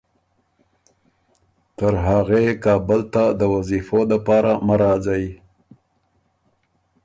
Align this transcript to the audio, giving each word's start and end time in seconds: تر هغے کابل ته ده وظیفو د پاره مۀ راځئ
تر 1.77 1.93
هغے 2.07 2.43
کابل 2.63 3.01
ته 3.13 3.23
ده 3.39 3.45
وظیفو 3.53 3.99
د 4.09 4.11
پاره 4.25 4.53
مۀ 4.65 4.75
راځئ 4.81 5.25